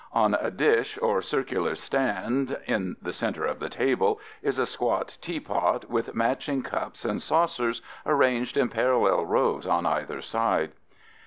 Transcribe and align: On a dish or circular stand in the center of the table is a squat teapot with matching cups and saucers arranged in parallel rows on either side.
On 0.13 0.33
a 0.33 0.49
dish 0.49 0.97
or 0.99 1.21
circular 1.21 1.75
stand 1.75 2.57
in 2.65 2.95
the 3.03 3.13
center 3.13 3.45
of 3.45 3.59
the 3.59 3.69
table 3.69 4.19
is 4.41 4.57
a 4.57 4.65
squat 4.65 5.15
teapot 5.21 5.91
with 5.91 6.15
matching 6.15 6.63
cups 6.63 7.05
and 7.05 7.21
saucers 7.21 7.83
arranged 8.03 8.57
in 8.57 8.69
parallel 8.69 9.23
rows 9.27 9.67
on 9.67 9.85
either 9.85 10.19
side. 10.23 10.71